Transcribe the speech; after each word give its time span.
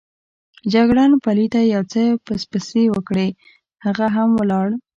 جګړن 0.73 1.11
پلي 1.23 1.47
ته 1.53 1.61
یو 1.73 1.83
څه 1.91 2.01
پسپسې 2.25 2.83
وکړې، 2.91 3.27
هغه 3.85 4.05
هم 4.15 4.29
ولاړ. 4.39 4.67